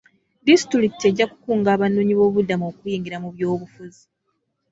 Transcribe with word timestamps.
Disitulikiti 0.47 1.03
ejja 1.09 1.25
kukunga 1.31 1.69
abanoonyiboobubudamu 1.75 2.63
okwenyigira 2.69 3.17
mu 3.23 3.29
byobusuubuzi. 3.35 4.03